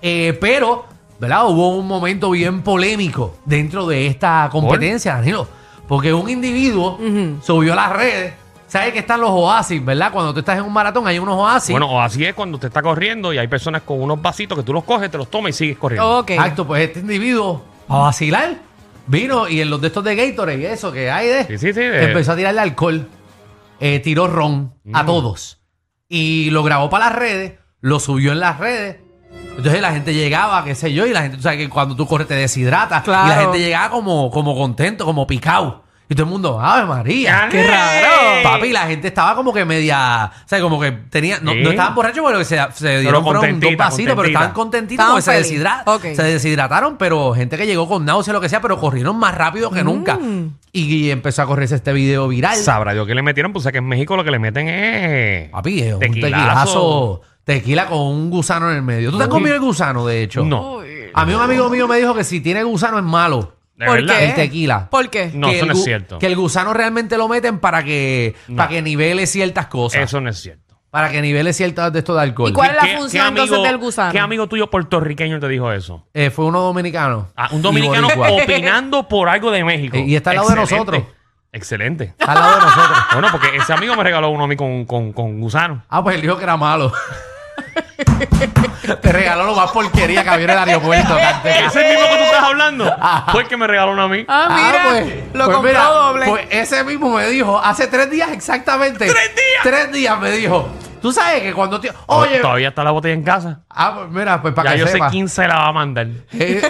Eh, 0.00 0.36
pero, 0.40 0.86
¿verdad? 1.18 1.46
Hubo 1.48 1.76
un 1.76 1.86
momento 1.86 2.30
bien 2.30 2.62
polémico 2.62 3.36
dentro 3.44 3.86
de 3.86 4.06
esta 4.06 4.48
competencia, 4.50 5.14
Danilo. 5.14 5.48
Porque 5.88 6.12
un 6.14 6.30
individuo 6.30 6.98
subió 7.42 7.72
a 7.72 7.76
las 7.76 7.92
redes. 7.92 8.34
¿Sabes 8.72 8.94
que 8.94 9.00
están 9.00 9.20
los 9.20 9.28
oasis, 9.28 9.84
verdad? 9.84 10.10
Cuando 10.10 10.32
tú 10.32 10.38
estás 10.40 10.56
en 10.56 10.64
un 10.64 10.72
maratón 10.72 11.06
hay 11.06 11.18
unos 11.18 11.34
oasis. 11.36 11.72
Bueno, 11.72 11.90
o 11.90 12.00
así 12.00 12.24
es 12.24 12.32
cuando 12.32 12.56
usted 12.56 12.68
está 12.68 12.80
corriendo 12.80 13.30
y 13.34 13.36
hay 13.36 13.46
personas 13.46 13.82
con 13.82 14.00
unos 14.00 14.22
vasitos 14.22 14.56
que 14.56 14.64
tú 14.64 14.72
los 14.72 14.82
coges, 14.84 15.10
te 15.10 15.18
los 15.18 15.28
tomas 15.30 15.50
y 15.50 15.52
sigues 15.52 15.76
corriendo. 15.76 16.20
Ok. 16.20 16.30
Exacto, 16.30 16.66
pues 16.66 16.82
este 16.88 17.00
individuo, 17.00 17.62
a 17.86 17.98
vacilar, 17.98 18.54
vino 19.06 19.46
y 19.46 19.60
en 19.60 19.68
los 19.68 19.78
de 19.82 19.88
estos 19.88 20.02
de 20.04 20.16
Gatorade 20.16 20.58
y 20.62 20.64
eso 20.64 20.90
que 20.90 21.10
hay 21.10 21.28
de. 21.28 21.44
Sí, 21.48 21.58
sí, 21.58 21.74
sí, 21.74 21.80
de- 21.80 22.04
Empezó 22.04 22.32
a 22.32 22.36
tirarle 22.36 22.62
alcohol, 22.62 23.08
eh, 23.78 24.00
tiró 24.00 24.26
ron 24.26 24.72
a 24.94 25.02
Mm. 25.02 25.06
todos. 25.06 25.58
Y 26.08 26.48
lo 26.48 26.62
grabó 26.62 26.88
para 26.88 27.10
las 27.10 27.14
redes, 27.16 27.58
lo 27.82 28.00
subió 28.00 28.32
en 28.32 28.40
las 28.40 28.58
redes. 28.58 28.96
Entonces 29.54 29.82
la 29.82 29.92
gente 29.92 30.14
llegaba, 30.14 30.64
qué 30.64 30.74
sé 30.74 30.94
yo, 30.94 31.06
y 31.06 31.12
la 31.12 31.20
gente, 31.20 31.36
tú 31.36 31.42
sabes 31.42 31.58
que 31.58 31.68
cuando 31.68 31.94
tú 31.94 32.06
corres 32.06 32.26
te 32.26 32.34
deshidratas. 32.36 33.02
Claro. 33.02 33.26
Y 33.26 33.28
la 33.28 33.40
gente 33.42 33.58
llegaba 33.58 33.90
como, 33.90 34.30
como 34.30 34.56
contento, 34.56 35.04
como 35.04 35.26
picado. 35.26 35.84
Y 36.08 36.14
todo 36.14 36.24
el 36.26 36.30
mundo, 36.30 36.60
¡Ave 36.60 36.84
María! 36.84 37.48
¡Qué 37.50 37.66
raro! 37.66 38.42
Papi, 38.42 38.70
la 38.70 38.82
gente 38.86 39.08
estaba 39.08 39.34
como 39.34 39.50
que 39.52 39.64
media. 39.64 40.30
O 40.44 40.48
sea, 40.48 40.60
como 40.60 40.78
que 40.78 40.92
tenía. 40.92 41.38
No, 41.40 41.52
Sí. 41.52 41.60
no 41.62 41.70
estaban 41.70 41.94
borrachos, 41.94 42.22
pero 42.26 42.44
se, 42.44 42.58
se 42.74 43.00
dieron 43.00 43.22
fueron 43.24 43.40
dos 43.42 43.50
contentita, 43.50 43.84
vasitos, 43.84 44.04
pero 44.04 44.16
contentita. 44.16 44.38
estaban 44.40 44.54
contentitos 44.54 44.92
Estaban 45.04 45.12
porque 45.14 45.22
se, 45.22 45.32
feliz. 45.32 45.62
deshidra- 45.64 45.82
Ok. 45.86 46.02
se 46.14 46.22
deshidrataron, 46.22 46.98
pero 46.98 47.32
gente 47.34 47.56
que 47.56 47.66
llegó 47.66 47.88
con 47.88 48.04
náuseas, 48.04 48.34
lo 48.34 48.40
que 48.42 48.50
sea, 48.50 48.60
pero 48.60 48.78
corrieron 48.78 49.16
más 49.18 49.34
rápido 49.34 49.70
que 49.70 49.82
nunca. 49.84 50.16
Mm. 50.16 50.56
Y 50.72 51.10
empezó 51.10 51.42
a 51.42 51.46
correrse 51.46 51.76
este 51.76 51.94
video 51.94 52.28
viral. 52.28 52.56
Sabrá 52.56 52.92
Dios 52.92 53.06
que 53.06 53.14
le 53.14 53.22
metieron, 53.22 53.52
pues 53.54 53.62
o 53.62 53.64
sea 53.64 53.72
que 53.72 53.78
en 53.78 53.86
México 53.86 54.14
lo 54.16 54.24
que 54.24 54.30
le 54.32 54.38
meten 54.38 54.68
es. 54.68 55.48
Papi, 55.50 55.80
es 55.82 55.94
un 55.94 56.00
Tequilazo. 56.00 56.30
tequilazo. 56.30 57.20
Tequila 57.44 57.86
con 57.86 57.98
un 58.00 58.30
gusano 58.30 58.70
en 58.70 58.76
el 58.76 58.82
medio. 58.82 59.10
¿Tú 59.10 59.16
te 59.18 59.24
has 59.24 59.28
comido 59.30 59.54
el 59.54 59.60
gusano, 59.60 60.06
de 60.06 60.22
hecho? 60.24 60.44
No. 60.44 60.76
Uy. 60.76 60.86
A 61.14 61.24
mí 61.24 61.32
un 61.34 61.40
amigo 61.42 61.68
mío 61.70 61.88
me 61.88 61.96
dijo 61.98 62.14
que 62.14 62.22
si 62.24 62.40
tiene 62.40 62.62
gusano 62.64 62.98
es 62.98 63.04
malo. 63.04 63.54
¿De 63.82 63.86
¿Por 63.88 64.00
verdad? 64.00 64.18
qué? 64.18 64.24
El 64.26 64.34
tequila. 64.34 64.88
¿Por 64.90 65.10
qué? 65.10 65.30
No, 65.34 65.48
Que 65.48 65.54
eso 65.56 65.62
el 65.64 65.68
no 65.68 65.74
es 65.74 65.80
gu- 65.80 65.84
cierto. 65.84 66.18
Que 66.18 66.26
el 66.26 66.36
gusano 66.36 66.72
realmente 66.72 67.16
lo 67.18 67.28
meten 67.28 67.58
para 67.58 67.82
que, 67.82 68.34
para 68.56 68.68
que 68.68 68.80
nivele 68.82 69.26
ciertas 69.26 69.66
cosas. 69.66 70.02
Eso 70.02 70.20
no 70.20 70.30
es 70.30 70.38
cierto. 70.40 70.62
Para 70.90 71.10
que 71.10 71.22
nivele 71.22 71.52
ciertas 71.54 71.90
de 71.92 72.00
esto 72.00 72.14
de 72.14 72.20
alcohol. 72.20 72.50
¿Y 72.50 72.52
cuál 72.52 72.70
es 72.70 72.76
la 72.76 72.82
¿Qué- 72.82 72.96
función 72.98 73.28
entonces 73.28 73.62
del 73.62 73.78
gusano? 73.78 74.12
¿Qué 74.12 74.18
amigo 74.18 74.46
tuyo 74.46 74.68
puertorriqueño 74.70 75.40
te 75.40 75.48
dijo 75.48 75.72
eso? 75.72 76.06
Eh, 76.12 76.28
fue 76.30 76.44
uno 76.44 76.60
dominicano. 76.60 77.28
Ah, 77.34 77.48
un 77.52 77.60
Y 77.60 77.62
dominicano 77.62 78.08
boricua. 78.14 78.30
opinando 78.44 79.08
por 79.08 79.28
algo 79.28 79.50
de 79.50 79.64
México. 79.64 79.96
Eh, 79.96 80.04
y 80.06 80.16
está 80.16 80.30
al 80.30 80.36
lado 80.36 80.48
de 80.50 80.56
nosotros. 80.56 81.02
Excelente. 81.50 82.04
Está 82.18 82.32
al 82.32 82.38
lado 82.40 82.54
de 82.56 82.60
nosotros. 82.66 82.98
Bueno, 83.14 83.28
porque 83.32 83.56
ese 83.56 83.72
amigo 83.72 83.94
me 83.96 84.02
regaló 84.04 84.28
uno 84.30 84.44
a 84.44 84.46
mí 84.46 84.54
con, 84.56 84.84
con, 84.84 85.12
con 85.12 85.40
gusano. 85.40 85.82
Ah, 85.88 86.02
pues 86.02 86.16
él 86.16 86.22
dijo 86.22 86.36
que 86.36 86.44
era 86.44 86.56
malo. 86.56 86.92
Te 89.00 89.12
regaló 89.12 89.44
lo 89.44 89.54
más 89.54 89.70
porquería 89.70 90.22
que 90.24 90.30
había 90.30 90.44
en 90.44 90.50
el 90.50 90.58
aeropuerto. 90.58 91.16
Ese 91.44 91.84
mismo 91.84 92.08
que 92.08 92.16
tú 92.16 92.24
estás 92.24 92.42
hablando 92.42 92.96
Ajá. 93.00 93.32
fue 93.32 93.42
el 93.42 93.48
que 93.48 93.56
me 93.56 93.66
regaló 93.66 93.92
uno 93.92 94.02
a 94.02 94.08
mí. 94.08 94.24
Ah, 94.28 94.48
mira, 94.50 95.16
lo 95.32 95.44
pues 95.44 95.56
compró 95.56 95.62
mira, 95.62 95.84
doble. 95.84 96.26
Pues 96.26 96.46
ese 96.50 96.84
mismo 96.84 97.10
me 97.14 97.26
dijo, 97.28 97.58
hace 97.58 97.86
tres 97.86 98.10
días 98.10 98.30
exactamente. 98.32 99.06
¡Tres 99.06 99.34
días! 99.34 99.62
Tres 99.62 99.92
días 99.92 100.18
me 100.18 100.30
dijo. 100.32 100.68
Tú 101.02 101.12
sabes 101.12 101.42
que 101.42 101.52
cuando... 101.52 101.78
tío- 101.80 101.92
Oh, 102.06 102.18
Oye... 102.20 102.38
Todavía 102.38 102.68
está 102.68 102.82
la 102.84 102.92
botella 102.92 103.14
en 103.14 103.22
casa. 103.24 103.60
Ah, 103.68 103.92
pues 103.96 104.10
mira, 104.10 104.40
pues 104.40 104.54
para 104.54 104.70
Ya 104.70 104.74
que 104.76 104.80
yo 104.80 104.86
sepa. 104.86 105.06
sé 105.06 105.10
quién 105.10 105.28
se 105.28 105.46
la 105.48 105.56
va 105.56 105.66
a 105.68 105.72
mandar. 105.72 106.06
Eh, 106.32 106.62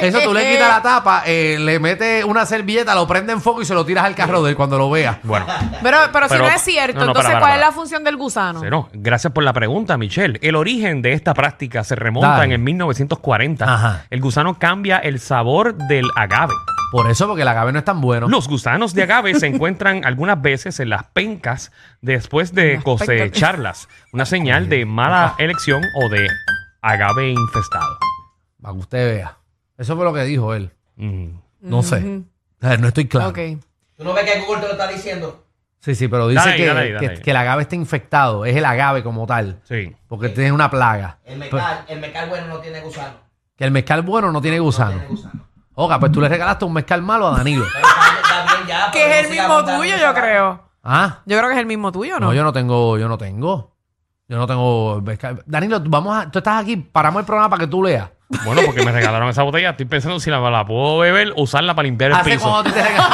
eso 0.00 0.18
tú 0.24 0.34
le 0.34 0.52
quitas 0.52 0.68
la 0.68 0.82
tapa, 0.82 1.22
eh, 1.26 1.56
le 1.58 1.78
metes 1.80 2.24
una 2.24 2.44
servilleta, 2.46 2.94
lo 2.94 3.06
prende 3.06 3.32
en 3.32 3.40
fuego 3.40 3.62
y 3.62 3.64
se 3.64 3.74
lo 3.74 3.84
tiras 3.86 4.04
al 4.04 4.14
carro 4.14 4.42
de 4.42 4.50
él 4.50 4.56
cuando 4.56 4.76
lo 4.78 4.90
vea. 4.90 5.18
Bueno, 5.22 5.46
Pero, 5.82 5.96
pero, 6.12 6.26
si 6.28 6.34
Pero- 6.34 6.44
no 6.46 6.50
es 6.54 6.60
cierto, 6.62 6.98
no, 7.00 7.04
no, 7.06 7.10
entonces, 7.12 7.32
para, 7.32 7.40
para, 7.40 7.52
¿cuál 7.52 7.60
es 7.60 7.66
la 7.66 7.72
función 7.72 8.04
del 8.04 8.16
gusano? 8.16 8.60
Cero. 8.60 8.88
gracias 8.92 9.32
por 9.32 9.42
la 9.44 9.52
pregunta, 9.52 9.96
Michelle. 9.96 10.38
El 10.42 10.56
origen 10.56 11.02
de 11.02 11.12
esta 11.12 11.32
práctica 11.34 11.84
se 11.84 11.94
remonta 11.96 12.30
Dale. 12.30 12.44
en 12.46 12.52
el 12.52 12.58
1940. 12.58 13.64
Ajá. 13.72 14.04
El 14.10 14.20
gusano 14.20 14.58
cambia 14.58 14.98
el 14.98 15.20
sabor 15.20 15.74
del 15.74 16.06
agave. 16.16 16.54
Por 16.90 17.10
eso, 17.10 17.26
porque 17.26 17.42
el 17.42 17.48
agave 17.48 17.72
no 17.72 17.78
es 17.80 17.84
tan 17.84 18.00
bueno. 18.00 18.28
Los 18.28 18.48
gusanos 18.48 18.94
de 18.94 19.02
agave 19.02 19.34
se 19.34 19.46
encuentran 19.48 20.04
algunas 20.04 20.40
veces 20.40 20.80
en 20.80 20.88
las 20.90 21.04
pencas 21.04 21.70
después 22.00 22.54
de 22.54 22.74
Las 22.74 22.84
cosecharlas. 22.84 23.88
Una 24.12 24.24
señal 24.24 24.68
de 24.68 24.84
mala 24.86 25.34
elección 25.38 25.82
o 26.02 26.08
de 26.08 26.28
agave 26.80 27.30
infestado. 27.30 27.98
Para 28.62 28.72
que 28.74 28.80
usted 28.80 29.14
vea. 29.16 29.36
Eso 29.76 29.96
fue 29.96 30.04
lo 30.04 30.12
que 30.14 30.22
dijo 30.24 30.54
él. 30.54 30.70
Mm. 30.96 31.28
No 31.60 31.82
sé. 31.82 32.00
No 32.60 32.88
estoy 32.88 33.06
claro. 33.06 33.28
Ok. 33.30 33.38
¿Tú 33.96 34.04
no 34.04 34.14
ves 34.14 34.24
que 34.30 34.40
Google 34.40 34.60
te 34.62 34.66
lo 34.66 34.72
está 34.72 34.88
diciendo? 34.88 35.44
Sí, 35.80 35.94
sí, 35.94 36.08
pero 36.08 36.26
dice 36.28 36.40
Dale 36.40 36.52
ahí, 36.52 36.58
que, 36.58 36.66
dale 36.66 36.80
ahí, 36.80 36.92
dale 36.92 37.06
que- 37.08 37.12
ahí. 37.14 37.22
que 37.22 37.30
el 37.30 37.36
agave 37.36 37.62
está 37.62 37.74
infectado. 37.76 38.44
Es 38.44 38.56
el 38.56 38.64
agave 38.64 39.02
como 39.04 39.26
tal. 39.26 39.60
Sí. 39.64 39.94
Porque 40.08 40.28
tiene 40.30 40.50
una 40.52 40.70
plaga. 40.70 41.18
El 41.24 41.38
Pero- 41.38 41.56
mecal, 41.56 41.84
el 41.88 42.00
mecal 42.00 42.28
bueno 42.28 42.46
no 42.48 42.58
tiene 42.58 42.80
gusano. 42.80 43.14
que 43.56 43.64
el 43.64 43.70
mezcal 43.72 44.02
bueno 44.02 44.32
no 44.32 44.40
tiene 44.40 44.56
No 44.58 44.64
gusano. 44.64 44.92
tiene 44.92 45.06
gusano. 45.08 45.47
Oiga, 45.80 46.00
pues 46.00 46.10
tú 46.10 46.20
le 46.20 46.28
regalaste 46.28 46.64
un 46.64 46.72
mezcal 46.72 47.02
malo 47.02 47.28
a 47.28 47.36
Danilo. 47.38 47.64
Que 48.92 49.20
es 49.20 49.24
el 49.26 49.30
mismo 49.30 49.64
tuyo, 49.64 49.96
yo 49.96 50.12
creo. 50.14 50.60
Ah, 50.82 51.18
Yo 51.26 51.36
creo 51.38 51.48
que 51.48 51.54
es 51.54 51.60
el 51.60 51.66
mismo 51.66 51.92
tuyo, 51.92 52.18
¿no? 52.18 52.26
no, 52.26 52.34
yo 52.34 52.42
no 52.42 52.52
tengo, 52.52 52.98
yo 52.98 53.08
no 53.08 53.16
tengo. 53.18 53.74
Yo 54.28 54.36
no 54.36 54.46
tengo 54.46 55.00
mezcal. 55.02 55.42
Danilo, 55.46 55.82
tú- 55.82 55.88
vamos 55.90 56.16
a, 56.16 56.30
tú 56.30 56.38
estás 56.38 56.62
aquí, 56.62 56.76
paramos 56.76 57.20
el 57.20 57.26
programa 57.26 57.48
para 57.48 57.60
que 57.60 57.66
tú 57.66 57.82
leas. 57.82 58.10
Bueno, 58.44 58.60
porque 58.66 58.84
me 58.84 58.92
regalaron 58.92 59.28
esa 59.28 59.42
botella. 59.42 59.70
Estoy 59.70 59.86
pensando 59.86 60.20
si 60.20 60.30
la, 60.30 60.38
la 60.50 60.66
puedo 60.66 60.98
beber 60.98 61.32
o 61.36 61.42
usarla 61.42 61.74
para 61.74 61.84
limpiar 61.86 62.10
el 62.10 62.16
Hace 62.18 62.30
piso. 62.32 62.48
cuando 62.50 62.70
te 62.70 62.82
regal- 62.82 63.10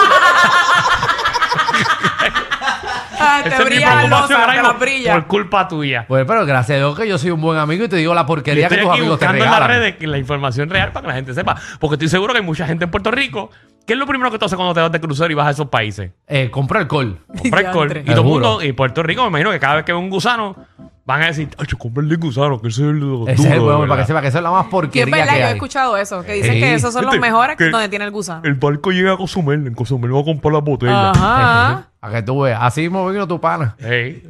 Te 3.43 3.49
Esa 3.49 3.63
es 3.63 3.71
mi 3.71 3.77
preocupación 3.77 4.41
ahora 4.41 4.53
mismo. 4.73 5.13
Por 5.13 5.27
culpa 5.27 5.69
tuya. 5.69 6.05
Pues, 6.09 6.25
pero 6.27 6.47
gracias 6.47 6.77
a 6.77 6.79
Dios 6.79 6.99
que 6.99 7.09
yo 7.09 7.19
soy 7.19 7.31
un 7.31 7.41
buen 7.41 7.59
amigo 7.59 7.85
y 7.85 7.89
te 7.89 7.97
digo 7.97 8.15
la 8.15 8.23
Yo 8.23 8.27
porquería 8.27 8.69
que 8.69 8.75
estoy 8.75 8.87
tus 8.87 8.93
aquí 8.93 9.01
amigos 9.01 9.19
te 9.19 9.27
buscando 9.27 9.45
en 9.45 9.51
las 9.51 9.61
regalan. 9.61 9.81
redes 9.83 10.09
la 10.09 10.19
información 10.19 10.71
real 10.71 10.93
para 10.93 11.03
que 11.03 11.09
la 11.09 11.15
gente 11.15 11.35
sepa. 11.35 11.57
Porque 11.81 11.95
estoy 11.97 12.09
seguro 12.09 12.33
que 12.33 12.41
hay 12.41 12.45
mucha 12.47 12.67
gente 12.67 12.85
en 12.85 12.91
Puerto 12.91 13.11
Rico. 13.11 13.51
¿Qué 13.87 13.93
es 13.93 13.99
lo 13.99 14.07
primero 14.07 14.31
que 14.31 14.39
tú 14.39 14.47
haces 14.47 14.57
cuando 14.57 14.73
te 14.73 14.81
vas 14.81 14.91
de 14.93 15.01
crucero 15.01 15.31
y 15.31 15.35
vas 15.35 15.47
a 15.47 15.51
esos 15.51 15.69
países? 15.69 16.11
Eh, 16.27 16.51
compra 16.51 16.81
alcohol. 16.81 17.19
Comprar 17.27 17.67
alcohol. 17.67 17.93
Y 18.03 18.05
todo 18.11 18.21
el 18.21 18.27
mundo, 18.27 18.63
y 18.63 18.73
Puerto 18.73 19.03
Rico, 19.03 19.23
me 19.23 19.29
imagino 19.29 19.51
que 19.51 19.61
cada 19.61 19.75
vez 19.77 19.85
que 19.85 19.93
ve 19.93 19.99
un 19.99 20.09
gusano, 20.09 20.57
van 21.05 21.21
a 21.23 21.27
decir, 21.27 21.51
ay, 21.59 21.67
comprarle 21.79 22.17
gusano, 22.17 22.63
que 22.63 22.69
ese 22.69 22.81
es 22.83 22.89
el 22.89 23.01
duro, 23.01 23.31
Ese 23.31 23.47
es 23.47 23.53
el 23.53 23.61
¿verdad?" 23.61 23.87
para 23.87 24.01
que 24.01 24.07
sepa 24.07 24.23
que 24.23 24.29
esa 24.29 24.39
es 24.39 24.45
la 24.45 24.51
más 24.53 24.67
Que 24.91 25.03
es 25.03 25.11
verdad, 25.11 25.27
que 25.35 25.39
yo 25.39 25.39
he 25.41 25.45
hay. 25.49 25.53
escuchado 25.53 25.97
eso. 25.99 26.23
Que 26.25 26.33
dicen 26.33 26.55
Sí. 26.55 26.61
que 26.61 26.73
esos 26.75 26.95
son 26.95 27.05
los 27.05 27.19
mejores 27.19 27.57
que- 27.57 27.69
donde 27.69 27.91
tiene 27.91 28.07
el 28.07 28.11
gusano. 28.11 28.41
El 28.45 28.55
barco 28.55 28.91
llega 28.91 29.13
a 29.13 29.17
Cozumel, 29.19 29.67
en 29.67 29.75
Cozumel 29.75 30.15
va 30.17 30.21
a 30.21 30.25
comprar 30.25 30.55
las 30.55 30.65
botellas. 30.65 31.15
Ajá. 31.19 31.89
Para 32.05 32.17
que 32.17 32.23
tú 32.23 32.41
veas. 32.43 32.59
Así 32.63 32.83
mismo 32.83 33.09
vino 33.09 33.27
tu 33.27 33.41
pana. 33.41 33.77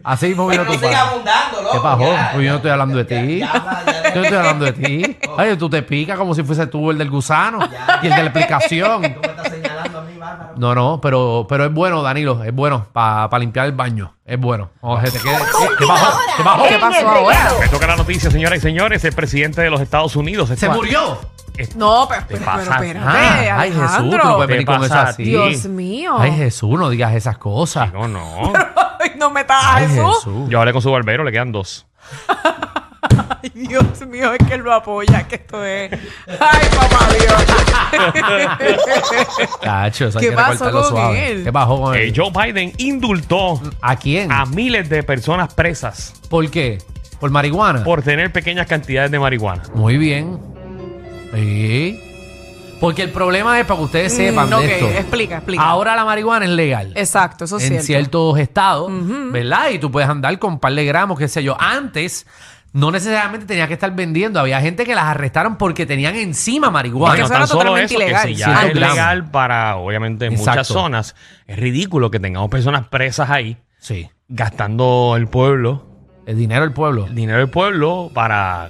Así 0.05 0.29
mismo 0.29 0.47
vino 0.47 0.63
Pero 0.63 0.75
tu 0.79 0.81
no 0.81 0.87
pana. 0.93 1.01
abundando, 1.01 1.63
loco. 1.63 1.73
¿Qué 1.73 1.81
pasó? 1.81 2.13
ya. 2.13 2.31
Pues 2.33 2.45
yo 2.45 2.51
no 2.51 2.57
estoy 2.59 2.71
hablando 2.71 2.97
de 2.99 3.05
ti. 3.05 3.39
Ya, 3.41 3.53
ya, 3.53 3.85
ya, 3.85 4.09
Yo 4.11 4.15
no 4.15 4.23
estoy 4.23 4.39
hablando 4.39 4.65
de 4.67 4.73
ti. 4.75 5.17
Ay, 5.37 5.57
tú 5.57 5.69
te 5.69 5.83
picas 5.83 6.17
como 6.17 6.35
si 6.37 6.45
fuese 6.45 6.69
tú 6.69 6.93
el 6.93 6.99
del 6.99 7.11
gusano 7.11 7.59
Ya. 7.69 7.99
y 8.01 8.07
el 8.07 8.13
de 8.15 8.19
la 8.23 8.29
explicación. 8.31 9.03
Tú 9.03 9.09
me 9.21 9.27
estás 9.27 9.49
señalando 9.51 9.99
a 9.99 10.03
mí, 10.03 10.17
bárbaro. 10.17 10.55
No, 10.57 10.73
no, 10.77 11.01
pero, 11.01 11.47
pero 11.49 11.65
es 11.65 11.73
bueno, 11.73 12.01
Danilo. 12.01 12.45
Es 12.45 12.55
bueno 12.55 12.87
para 12.93 13.37
limpiar 13.41 13.67
el 13.67 13.73
baño. 13.73 14.15
Es 14.25 14.39
bueno. 14.39 14.71
O 14.81 15.01
se 15.01 15.11
te 15.11 15.19
quede- 15.19 15.37
¿Qué, 15.37 15.69
qué 15.81 15.87
pasó? 15.89 16.19
¿Qué 16.37 16.45
pasó? 16.45 16.63
¿Qué 16.69 16.79
pasó 16.79 17.09
ahora? 17.09 17.53
Me 17.61 17.69
toca 17.71 17.89
la 17.89 17.97
noticia, 17.97 18.31
señoras 18.31 18.59
y 18.59 18.63
señores. 18.63 19.05
El 19.05 19.15
presidente 19.15 19.61
de 19.63 19.71
los 19.71 19.81
Estados 19.81 20.15
Unidos 20.15 20.49
¿Se 20.57 20.69
murió? 20.69 21.19
Es- 21.57 21.77
No, 21.77 22.07
pero, 22.09 22.23
pero, 22.29 22.41
pero 22.45 22.63
espérate, 22.63 22.99
Ah, 22.99 23.61
ay, 23.61 23.71
Jesús, 23.73 24.11
tú 24.11 24.17
no 24.19 24.35
puedes 24.37 24.49
venir 24.49 24.67
¿Qué 24.67 24.73
con 24.73 24.85
eso 24.85 24.95
así. 24.99 25.23
Dios 25.23 25.65
mío. 25.67 26.17
Ay, 26.19 26.33
Jesús, 26.33 26.79
no 26.79 26.91
digas 26.91 27.15
esas 27.15 27.39
cosas. 27.39 27.93
No, 27.93 28.09
no. 28.09 28.53
Ay, 29.01 29.13
no 29.17 29.31
metas 29.31 29.63
a 29.65 29.79
Jesús. 29.81 30.17
Jesús. 30.25 30.49
Yo 30.49 30.59
hablé 30.59 30.73
con 30.73 30.83
su 30.83 30.91
barbero, 30.91 31.23
le 31.25 31.31
quedan 31.33 31.53
dos. 31.53 31.87
Ay, 33.43 33.51
Dios 33.55 34.05
mío, 34.09 34.33
es 34.33 34.47
que 34.47 34.55
él 34.55 34.63
lo 34.63 34.73
apoya, 34.73 35.29
que 35.29 35.37
esto 35.37 35.63
es. 35.65 35.93
Ay, 36.27 36.69
papá 36.75 37.07
Dios. 37.13 37.45
Cacho, 39.63 40.07
eso 40.09 40.19
hay 40.19 40.25
¿Qué 40.25 40.31
que 40.31 40.37
pasó 40.37 40.71
con 40.71 40.85
suave. 40.85 41.31
él? 41.33 41.45
¿Qué 41.45 41.53
pasó 41.53 41.81
con 41.81 41.95
Eh, 41.95 42.05
él? 42.05 42.13
Joe 42.17 42.31
Biden 42.31 42.73
indultó 42.79 43.61
¿A 43.83 43.97
quién? 43.97 44.33
a 44.33 44.47
miles 44.47 44.89
de 44.89 45.03
personas 45.03 45.53
presas 45.55 46.15
¿Por 46.31 46.51
qué? 46.51 46.79
¿Por 47.21 47.31
marihuana? 47.31 47.85
por 47.85 48.03
tener 48.03 48.33
pequeñas 48.33 48.67
cantidades 48.67 49.11
de 49.11 49.19
marihuana. 49.19 49.63
Muy 49.75 49.97
bien. 49.99 50.39
Sí. 51.35 52.01
Porque 52.81 53.03
el 53.03 53.11
problema 53.11 53.59
es 53.59 53.67
para 53.67 53.79
que 53.79 53.85
ustedes 53.85 54.13
sepan 54.15 54.47
Mm, 54.47 54.51
de 54.51 54.57
ok, 54.57 54.63
esto. 54.65 54.89
explica, 54.91 55.37
explica. 55.37 55.63
Ahora 55.63 55.97
la 55.97 56.05
marihuana 56.05 56.45
es 56.45 56.51
legal. 56.51 56.93
Exacto, 56.97 57.45
eso 57.45 57.57
es 57.57 57.63
en 57.65 57.69
cierto. 57.71 57.87
ciertos 57.87 58.39
estados, 58.41 58.93
¿verdad? 59.33 59.71
Y 59.71 59.79
tú 59.79 59.91
puedes 59.91 60.09
andar 60.09 60.39
con 60.39 60.55
un 60.55 60.59
par 60.59 60.75
de 60.75 60.85
gramos, 60.85 61.19
qué 61.19 61.29
sé 61.29 61.43
yo. 61.43 61.57
Antes 61.59 62.27
no 62.73 62.91
necesariamente 62.91 63.47
tenías 63.47 63.69
que 63.69 63.75
estar 63.75 63.95
vendiendo. 63.95 64.41
Había 64.41 64.61
gente 64.61 64.85
que 64.85 64.95
las 64.95 65.05
arrestaron 65.05 65.57
porque 65.57 65.87
tenían 65.87 66.17
encima 66.17 66.71
marihuana. 66.71 67.13
Porque 67.13 67.21
no 67.21 67.27
eso 67.27 67.33
tan 67.33 67.43
era 67.43 67.47
solo 67.47 67.61
totalmente 67.61 67.95
eso, 67.95 67.99
que 68.01 68.05
ilegal. 68.05 68.29
si 68.29 68.35
ya 68.35 68.47
Ciertos 68.47 68.69
es 68.69 68.75
gramos. 68.75 68.97
legal 68.97 69.31
para, 69.31 69.77
obviamente, 69.77 70.27
en 70.27 70.33
muchas 70.33 70.49
Exacto. 70.49 70.75
zonas, 70.75 71.15
es 71.47 71.57
ridículo 71.59 72.11
que 72.11 72.19
tengamos 72.21 72.51
personas 72.51 72.89
presas 72.89 73.31
ahí 73.31 73.57
Sí. 73.79 74.11
gastando 74.29 75.15
el 75.17 75.29
pueblo, 75.29 75.87
El 76.27 76.37
dinero 76.37 76.63
del 76.63 76.73
pueblo. 76.73 77.07
el 77.07 77.15
dinero 77.15 77.39
del 77.39 77.49
pueblo 77.49 78.11
para... 78.13 78.69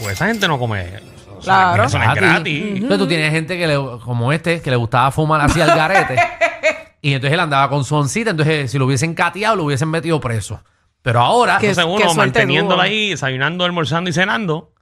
Pues 0.00 0.14
esa 0.14 0.26
gente 0.26 0.48
no 0.48 0.58
come... 0.58 1.13
Claro. 1.44 1.84
Eso 1.84 1.98
no 1.98 2.04
es 2.04 2.14
Gratis. 2.14 2.64
Entonces 2.74 2.98
tú 2.98 3.06
tienes 3.06 3.30
gente 3.30 3.56
que 3.58 3.66
le, 3.66 3.76
como 4.04 4.32
este, 4.32 4.60
que 4.60 4.70
le 4.70 4.76
gustaba 4.76 5.10
fumar 5.10 5.40
así 5.40 5.60
al 5.60 5.76
garete. 5.76 6.16
y 7.02 7.14
entonces 7.14 7.34
él 7.34 7.40
andaba 7.40 7.68
con 7.68 7.84
su 7.84 7.94
oncita. 7.94 8.30
Entonces, 8.30 8.70
si 8.70 8.78
lo 8.78 8.86
hubiesen 8.86 9.14
cateado, 9.14 9.56
lo 9.56 9.64
hubiesen 9.64 9.90
metido 9.90 10.20
preso. 10.20 10.62
Pero 11.02 11.20
ahora. 11.20 11.58
Que- 11.58 11.68
Entonces 11.70 12.04
uno 12.04 12.14
manteniéndola 12.14 12.84
ahí, 12.84 13.10
desayunando, 13.10 13.64
almorzando 13.64 14.08
y 14.08 14.12
cenando, 14.12 14.72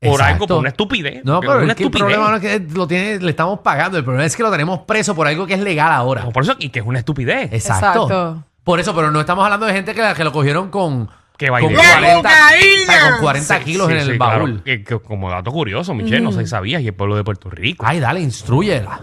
por 0.00 0.12
Exacto. 0.12 0.32
algo, 0.34 0.46
por 0.46 0.58
una 0.58 0.68
estupidez. 0.68 1.24
No, 1.24 1.40
pero 1.40 1.58
es 1.58 1.62
una 1.64 1.72
es 1.72 1.76
que 1.76 1.84
el 1.84 1.90
problema 1.90 2.30
no 2.30 2.36
es 2.36 2.42
que 2.42 2.60
lo 2.72 2.86
tiene, 2.86 3.18
le 3.18 3.30
estamos 3.30 3.60
pagando. 3.60 3.98
El 3.98 4.04
problema 4.04 4.24
es 4.24 4.36
que 4.36 4.42
lo 4.42 4.50
tenemos 4.50 4.80
preso 4.80 5.14
por 5.14 5.26
algo 5.26 5.46
que 5.46 5.54
es 5.54 5.60
legal 5.60 5.92
ahora. 5.92 6.22
No, 6.22 6.30
por 6.30 6.44
eso, 6.44 6.54
y 6.58 6.68
que 6.68 6.78
es 6.80 6.86
una 6.86 6.98
estupidez. 7.00 7.52
Exacto. 7.52 8.04
Exacto. 8.04 8.44
Por 8.62 8.80
eso, 8.80 8.94
pero 8.94 9.10
no 9.10 9.20
estamos 9.20 9.44
hablando 9.44 9.66
de 9.66 9.72
gente 9.72 9.94
que, 9.94 10.14
que 10.16 10.24
lo 10.24 10.32
cogieron 10.32 10.70
con, 10.70 11.10
Que 11.36 11.46
con 11.48 11.54
baile. 11.54 11.74
40, 11.76 12.16
¡Cocaína! 12.16 12.82
o 12.82 12.86
sea, 12.92 13.10
con 13.10 13.20
40 13.20 13.58
Sí, 13.58 13.64
kilos 13.64 13.86
sí, 13.88 13.92
en 13.92 13.98
el 13.98 14.06
sí, 14.12 14.16
claro. 14.18 14.38
baúl. 14.38 14.62
Que- 14.62 14.84
que 14.84 14.98
como 15.00 15.30
dato 15.30 15.50
curioso, 15.50 15.94
Michelle, 15.94 16.20
no 16.20 16.32
sé 16.32 16.40
si 16.42 16.46
sabías, 16.46 16.80
y 16.82 16.86
el 16.88 16.94
pueblo 16.94 17.16
de 17.16 17.24
Puerto 17.24 17.50
Rico. 17.50 17.84
Ay, 17.88 17.98
dale, 18.00 18.20
instruyela. 18.20 19.00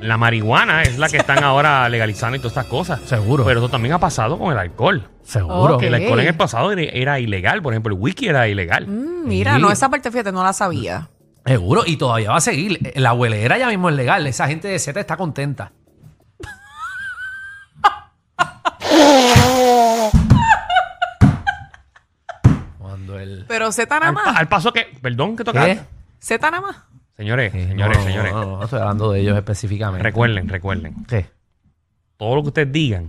La 0.00 0.16
marihuana 0.16 0.82
es 0.82 0.96
la 0.98 1.08
que 1.08 1.16
están 1.16 1.42
ahora 1.42 1.88
legalizando 1.88 2.36
y 2.36 2.38
todas 2.38 2.52
estas 2.52 2.66
cosas. 2.66 3.00
Seguro. 3.00 3.44
Pero 3.44 3.60
eso 3.60 3.68
también 3.68 3.94
ha 3.94 3.98
pasado 3.98 4.38
con 4.38 4.52
el 4.52 4.58
alcohol. 4.58 5.08
Seguro. 5.24 5.76
Ok. 5.76 5.82
El 5.84 5.94
alcohol 5.94 6.20
en 6.20 6.28
el 6.28 6.34
pasado 6.36 6.70
era, 6.70 6.82
era 6.82 7.18
ilegal. 7.18 7.62
Por 7.62 7.72
ejemplo, 7.72 7.94
el 7.94 8.00
whisky 8.00 8.28
era 8.28 8.46
ilegal. 8.46 8.86
Mm, 8.86 9.26
Mira, 9.26 9.56
Sí. 9.56 9.62
no, 9.62 9.70
esa 9.72 9.88
parte, 9.90 10.10
fíjate, 10.10 10.30
no 10.32 10.44
la 10.44 10.52
sabía. 10.52 11.08
Seguro. 11.44 11.82
Y 11.86 11.96
todavía 11.96 12.30
va 12.30 12.36
a 12.36 12.40
seguir. 12.42 12.78
La 12.94 13.10
abuelera 13.10 13.58
ya 13.58 13.68
mismo 13.68 13.88
es 13.88 13.96
legal. 13.96 14.26
Esa 14.26 14.46
gente 14.48 14.68
de 14.68 14.78
Z 14.78 15.00
está 15.00 15.16
contenta. 15.16 15.72
Pero 23.76 23.86
Z 23.88 24.00
nada 24.00 24.08
Al, 24.08 24.14
pa- 24.14 24.24
más. 24.24 24.36
al 24.36 24.48
paso 24.48 24.72
que, 24.72 24.86
perdón 25.00 25.36
que 25.36 25.44
toca. 25.44 25.64
¿Qué? 25.64 25.80
Z 26.20 26.50
nada 26.50 26.60
más. 26.60 26.76
Señores, 27.16 27.52
Sí, 27.52 27.66
señores, 27.66 27.96
no, 27.98 28.02
no, 28.04 28.08
señores. 28.10 28.32
No, 28.32 28.40
no, 28.44 28.56
no 28.58 28.64
estoy 28.64 28.80
hablando 28.80 29.10
de 29.12 29.20
ellos 29.20 29.36
específicamente. 29.36 30.02
Recuerden, 30.02 30.48
recuerden. 30.48 31.04
¿Qué? 31.06 31.26
Todo 32.16 32.36
lo 32.36 32.42
que 32.42 32.48
ustedes 32.48 32.72
digan, 32.72 33.08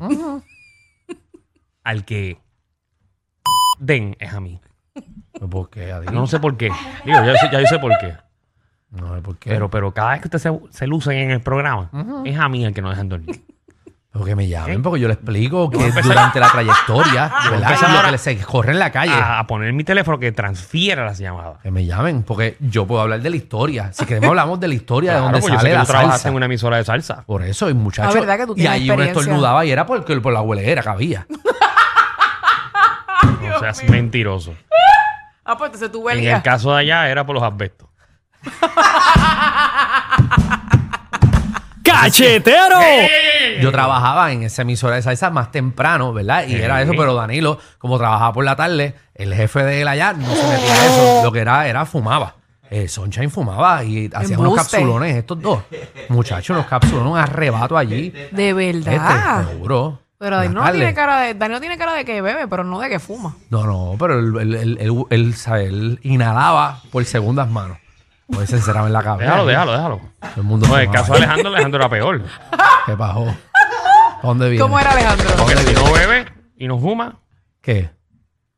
al 1.84 2.06
que 2.06 2.38
den 3.80 4.16
es 4.20 4.34
a 4.34 4.40
mí. 4.40 4.60
¿Por 5.50 5.70
qué? 5.70 5.92
Adi? 5.92 6.08
No 6.14 6.28
sé 6.28 6.40
por 6.40 6.58
qué. 6.58 6.70
Digo, 7.06 7.24
ya, 7.24 7.36
sé- 7.38 7.50
ya 7.52 7.60
yo 7.62 7.68
sé 7.68 7.80
por 7.80 7.92
qué. 8.00 8.16
No 8.92 9.16
sé 9.16 9.22
por 9.22 9.38
qué. 9.38 9.50
Pero, 9.52 9.70
pero 9.70 9.94
cada 9.94 10.12
vez 10.12 10.22
que 10.22 10.28
ustedes 10.28 10.42
se, 10.44 10.78
se 10.78 10.88
lucen 10.88 11.18
en 11.18 11.32
el 11.32 11.42
programa, 11.42 11.90
es 12.26 12.38
a 12.38 12.50
mí 12.50 12.66
el 12.66 12.74
que 12.74 12.82
no 12.82 12.90
dejan 12.90 13.10
dormir. 13.10 13.42
Pero 14.12 14.26
que 14.26 14.36
me 14.36 14.48
llamen, 14.48 14.82
porque 14.82 15.00
yo 15.00 15.08
le 15.08 15.14
explico 15.14 15.70
que 15.70 15.92
durante 16.02 16.40
la 16.40 16.52
trayectoria, 16.52 17.32
¿verdad? 17.52 17.78
Y 17.80 17.94
lo 17.96 18.02
que 18.06 18.12
les- 18.12 18.22
se 18.22 18.38
corre 18.40 18.72
en 18.72 18.80
la 18.80 18.92
calle. 18.92 19.14
A, 19.14 19.38
a 19.38 19.46
poner 19.46 19.72
mi 19.72 19.84
teléfono 19.84 20.18
que 20.18 20.32
transfiera 20.32 21.06
las 21.06 21.20
llamadas. 21.20 21.60
Que 21.62 21.70
me 21.70 21.86
llamen, 21.86 22.24
porque 22.24 22.58
yo 22.60 22.88
puedo 22.88 23.02
hablar 23.02 23.22
de 23.22 23.30
la 23.30 23.36
historia. 23.36 23.94
Si 23.94 24.06
queremos 24.06 24.28
hablamos 24.30 24.60
de 24.60 24.68
la 24.68 24.74
historia 24.74 25.14
de 25.14 25.20
dónde 25.20 25.40
pues 25.42 25.54
yo 25.54 25.60
sé 25.60 25.62
sale 25.62 25.70
que 25.70 25.76
la 25.78 25.86
tú 25.86 25.92
salsa. 25.92 26.30
en 26.30 26.36
una 26.36 26.46
emisora 26.48 26.78
de 26.78 26.86
salsa. 26.86 27.24
Por 27.28 27.44
eso, 27.44 27.68
hay 27.68 27.76
muchachos. 27.76 28.16
Ah, 28.16 28.20
¿verdad 28.20 28.38
que 28.38 28.46
tú 28.48 28.54
y 28.58 28.66
ahí 28.66 28.90
uno 28.90 29.04
estornudaba 29.04 29.64
y 29.66 29.72
era 29.72 29.86
porque 29.86 30.20
por 30.20 30.34
la 30.34 30.42
huelera 30.42 30.82
que 30.82 30.90
había. 30.90 31.28
No 33.42 33.60
seas 33.60 33.84
mentiroso. 33.90 34.54
Ah, 35.44 35.58
pues 35.58 35.70
entonces 35.70 35.92
tú 35.92 36.08
En 36.10 36.20
el 36.26 36.42
caso 36.42 36.72
de 36.74 36.80
allá 36.82 37.10
era 37.10 37.26
por 37.26 37.34
los 37.36 37.44
asbestos. 37.44 37.90
¡Cachetero! 41.84 42.78
Yo 43.62 43.72
trabajaba 43.72 44.32
en 44.32 44.44
esa 44.44 44.62
emisora 44.64 44.96
de 44.96 45.02
salsa 45.02 45.30
más 45.30 45.52
temprano, 45.52 46.14
¿verdad? 46.14 46.46
Y 46.48 46.56
era 46.56 46.82
eso, 46.82 46.94
pero 46.98 47.14
Danilo, 47.16 47.60
como 47.78 47.98
trabajaba 47.98 48.34
por 48.34 48.46
la 48.46 48.56
tarde, 48.56 48.96
el 49.16 49.34
jefe 49.34 49.64
de 49.64 49.82
él 49.82 49.88
allá 49.88 50.14
no 50.14 50.26
se 50.34 50.48
metía 50.48 50.74
a 50.74 50.86
eso. 50.86 51.22
Lo 51.24 51.32
que 51.32 51.40
era, 51.40 51.68
era 51.68 51.86
fumaba. 51.86 52.36
Eh, 52.72 52.88
Sunshine 52.88 53.32
fumaba 53.32 53.84
y 53.84 54.10
hacían 54.14 54.40
unos 54.40 54.52
Embuste. 54.52 54.78
capsulones, 54.78 55.16
estos 55.16 55.42
dos. 55.42 55.60
Muchachos, 56.10 56.52
unos 56.56 56.68
capsulones, 56.68 57.12
un 57.12 57.18
arrebato 57.18 57.76
allí. 57.78 58.14
De 58.32 58.54
verdad. 58.54 59.40
Este, 59.42 59.52
seguro. 59.54 60.00
Pero 60.20 60.36
Danilo 60.36 60.62
tarde. 60.62 60.78
tiene 60.78 60.94
cara 60.94 61.20
de, 61.22 61.34
Danilo 61.34 61.60
tiene 61.62 61.78
cara 61.78 61.94
de 61.94 62.06
que 62.06 62.22
bebe, 62.22 62.48
pero 62.48 62.64
no 62.66 62.80
de 62.80 62.90
que 62.90 63.00
fuma. 63.00 63.36
No, 63.50 63.64
no, 63.66 63.96
pero 63.98 64.20
él, 64.20 64.36
él, 64.40 64.56
él, 64.56 64.78
él- 64.82 65.06
él, 65.10 65.34
sabe, 65.34 65.66
él 65.68 66.00
inhalaba 66.04 66.82
por 66.92 67.04
segundas 67.06 67.50
manos. 67.50 67.78
Pues 68.32 68.50
se 68.50 68.58
encerraba 68.58 68.88
en 68.88 68.94
la 68.94 69.04
cabeza. 69.04 69.24
Déjalo, 69.32 69.46
déjalo, 69.48 69.72
déjalo. 69.72 70.02
Todo 70.20 70.32
el 70.38 70.44
mundo 70.44 70.68
No, 70.68 70.76
en 70.78 70.82
el 70.88 70.92
caso 70.92 71.14
de. 71.14 71.18
Alejandro, 71.20 71.50
Alejandro 71.50 71.80
era 71.80 71.90
peor. 71.90 72.22
¿Qué 72.86 72.96
pasó? 72.98 73.28
¿A 73.28 74.20
¿Dónde 74.22 74.50
viene? 74.50 74.62
¿Cómo 74.62 74.80
era 74.80 74.92
Alejandro? 74.92 75.28
Porque 75.38 75.56
si 75.58 75.74
no 75.74 75.92
bebe 75.94 76.26
y 76.58 76.68
no 76.68 76.78
fuma, 76.80 77.20
¿Qué? 77.62 77.90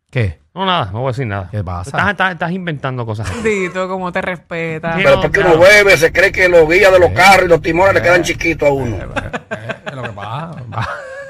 ¿Qué? 0.09 0.41
no 0.53 0.65
nada, 0.65 0.87
no 0.91 0.99
voy 0.99 1.07
a 1.07 1.11
decir 1.11 1.25
nada. 1.27 1.47
¿Qué 1.49 1.63
pasa? 1.63 1.89
Estás, 1.91 2.09
estás- 2.09 2.31
estás 2.33 2.51
inventando 2.51 3.05
cosas. 3.05 3.31
Dito, 3.43 3.87
cómo 3.87 4.11
te 4.11 4.21
respeta. 4.21 4.93
Sí. 4.97 5.03
Pero 5.03 5.15
No, 5.15 5.21
porque 5.21 5.39
claro. 5.39 5.55
uno 5.55 5.63
bebe, 5.63 5.95
se 5.97 6.11
cree 6.11 6.31
que 6.31 6.49
los 6.49 6.67
guías 6.67 6.91
de 6.91 6.99
los 6.99 7.11
carros 7.11 7.45
y 7.45 7.47
los 7.47 7.61
timones 7.61 7.93
le 7.93 8.01
quedan 8.01 8.23
chiquitos 8.23 8.67
a 8.67 8.71
uno. 8.73 8.97
¿Qué 8.97 9.89
es 9.89 9.95
lo 9.95 10.03
que 10.03 10.09
pasa? 10.09 10.51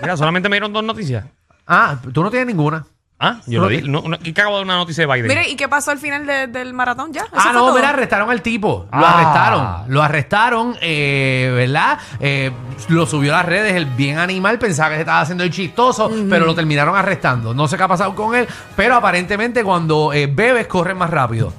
Mira, 0.01 0.17
solamente 0.17 0.49
me 0.49 0.55
dieron 0.55 0.73
dos 0.73 0.83
noticias. 0.83 1.25
Ah, 1.67 1.97
tú 2.11 2.23
no 2.23 2.31
tienes 2.31 2.47
ninguna. 2.47 2.85
Ah, 3.23 3.37
yo 3.45 3.61
lo 3.61 3.67
dije. 3.67 3.83
No, 3.87 4.01
no, 4.01 4.17
y 4.23 4.33
que 4.33 4.41
acabo 4.41 4.57
de 4.57 4.63
una 4.63 4.77
noticia 4.77 5.05
de 5.05 5.13
Biden. 5.13 5.27
Mire, 5.27 5.47
¿y 5.47 5.55
qué 5.55 5.69
pasó 5.69 5.91
al 5.91 5.99
final 5.99 6.25
de- 6.25 6.47
del 6.47 6.73
maratón 6.73 7.13
ya? 7.13 7.21
¿Eso 7.21 7.29
Ah, 7.35 7.41
fue 7.43 7.53
no, 7.53 7.59
todo? 7.67 7.75
mira, 7.75 7.89
arrestaron 7.89 8.31
al 8.31 8.41
tipo. 8.41 8.87
Lo 8.91 9.05
Ah. 9.05 9.11
arrestaron. 9.19 9.93
Lo 9.93 10.01
arrestaron, 10.01 10.75
eh, 10.81 11.51
¿verdad? 11.55 11.99
Eh, 12.19 12.51
lo 12.89 13.05
subió 13.05 13.33
a 13.33 13.37
las 13.37 13.45
redes, 13.45 13.75
el 13.75 13.85
bien 13.85 14.17
animal. 14.17 14.57
Pensaba 14.57 14.89
que 14.89 14.95
se 14.95 15.01
estaba 15.01 15.21
haciendo 15.21 15.43
el 15.43 15.51
chistoso, 15.51 16.09
pero 16.29 16.45
lo 16.47 16.55
terminaron 16.55 16.95
arrestando. 16.95 17.53
No 17.53 17.67
sé 17.67 17.77
qué 17.77 17.83
ha 17.83 17.87
pasado 17.87 18.15
con 18.15 18.33
él, 18.35 18.47
pero 18.75 18.95
aparentemente 18.95 19.63
cuando 19.63 20.11
eh, 20.13 20.25
bebes 20.25 20.65
corres 20.65 20.95
más 20.97 21.11
rápido. 21.11 21.53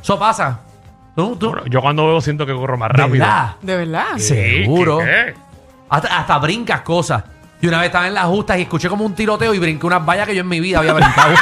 Eso 0.00 0.16
pasa. 0.20 0.60
¿Tú, 1.16 1.34
tú- 1.34 1.48
Bueno, 1.48 1.66
yo 1.66 1.80
cuando 1.80 2.06
bebo 2.06 2.20
siento 2.20 2.46
que 2.46 2.54
corro 2.54 2.78
más 2.78 2.92
rápido. 2.92 3.24
¿Verdad? 3.26 3.56
¿De 3.60 3.76
verdad? 3.76 4.06
Sí, 4.18 4.36
Seguro. 4.62 4.98
¿qué, 4.98 5.04
qué? 5.04 5.34
Hasta, 5.90 6.16
hasta 6.18 6.38
brincas 6.38 6.82
cosas. 6.82 7.24
Y 7.60 7.66
una 7.66 7.78
vez 7.78 7.86
estaba 7.86 8.06
en 8.06 8.14
las 8.14 8.26
justas 8.26 8.58
y 8.58 8.62
escuché 8.62 8.88
como 8.88 9.04
un 9.04 9.14
tiroteo 9.14 9.52
y 9.52 9.58
brinqué 9.58 9.86
unas 9.86 10.04
vallas 10.04 10.26
que 10.26 10.34
yo 10.34 10.42
en 10.42 10.48
mi 10.48 10.60
vida 10.60 10.78
había 10.78 10.92
brincado. 10.92 11.34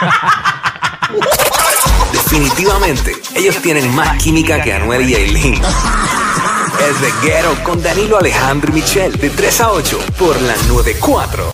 Definitivamente, 2.13 3.13
ellos 3.35 3.57
tienen 3.63 3.95
más 3.95 4.23
química 4.23 4.63
que 4.63 4.73
Anuel 4.73 5.09
y 5.09 5.15
Aileen. 5.15 5.55
El 5.55 6.99
reguero 6.99 7.55
con 7.63 7.83
Danilo 7.83 8.19
Alejandro 8.19 8.71
y 8.71 8.75
Michel, 8.77 9.13
de 9.19 9.31
3 9.31 9.61
a 9.61 9.73
8, 9.73 9.99
por 10.19 10.41
la 10.41 10.57
94. 10.69 11.53